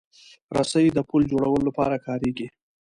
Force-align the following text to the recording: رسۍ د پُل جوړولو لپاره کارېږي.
رسۍ 0.57 0.85
د 0.93 0.97
پُل 1.09 1.21
جوړولو 1.31 1.65
لپاره 1.67 1.95
کارېږي. 2.05 2.47